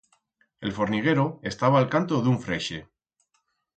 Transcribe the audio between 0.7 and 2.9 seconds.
forniguero estaba a'l canto d'un freixe